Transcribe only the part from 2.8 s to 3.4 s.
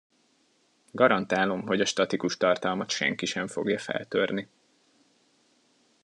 senki